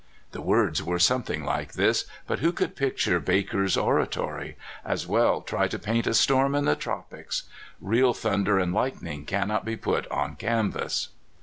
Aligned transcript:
The 0.31 0.41
words 0.41 0.81
were 0.81 0.97
something 0.97 1.45
like 1.45 1.73
these, 1.73 2.05
but 2.25 2.39
who 2.39 2.51
could 2.51 2.75
picture 2.75 3.19
Baker's 3.19 3.77
oratory? 3.77 4.57
As 4.83 5.05
well 5.05 5.41
try 5.41 5.67
to 5.67 5.77
paint 5.77 6.07
a 6.07 6.15
storm 6.15 6.55
in 6.55 6.65
the 6.65 6.75
tropics. 6.75 7.43
Real 7.79 8.15
thunder 8.15 8.57
and 8.57 8.73
lightning 8.73 9.25
cannot 9.25 9.63
be 9.63 9.77
put 9.77 10.07
on 10.09 10.37
canvas. 10.37 11.09